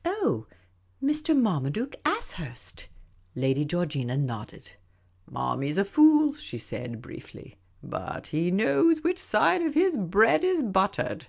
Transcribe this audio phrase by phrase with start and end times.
[0.04, 0.46] "Oh,
[1.02, 1.34] Mr.
[1.34, 2.88] Marmaduke Ashurst."
[3.34, 4.72] I<ady Georgina nodded."
[5.30, 10.44] Marmy 's a fool," she .said, briefly;" but he knows which side of his bread
[10.44, 11.28] is buttered."